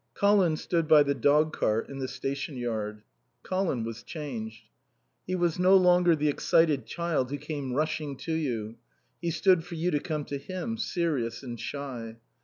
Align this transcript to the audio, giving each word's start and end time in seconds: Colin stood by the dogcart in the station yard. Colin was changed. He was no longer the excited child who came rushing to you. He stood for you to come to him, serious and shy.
Colin 0.15 0.57
stood 0.57 0.87
by 0.87 1.03
the 1.03 1.13
dogcart 1.13 1.87
in 1.87 1.99
the 1.99 2.07
station 2.07 2.57
yard. 2.57 3.03
Colin 3.43 3.83
was 3.83 4.01
changed. 4.01 4.63
He 5.27 5.35
was 5.35 5.59
no 5.59 5.77
longer 5.77 6.15
the 6.15 6.27
excited 6.27 6.87
child 6.87 7.29
who 7.29 7.37
came 7.37 7.73
rushing 7.75 8.17
to 8.25 8.33
you. 8.33 8.77
He 9.21 9.29
stood 9.29 9.63
for 9.63 9.75
you 9.75 9.91
to 9.91 9.99
come 9.99 10.25
to 10.25 10.39
him, 10.39 10.75
serious 10.77 11.43
and 11.43 11.59
shy. 11.59 12.17